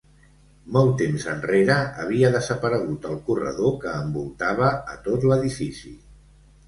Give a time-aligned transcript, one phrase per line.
[0.75, 5.93] Molt temps enrere havia desaparegut el corredor que envoltava a tot l'edifici.